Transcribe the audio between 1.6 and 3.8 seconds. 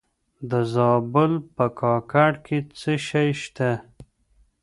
کاکړ کې څه شی شته؟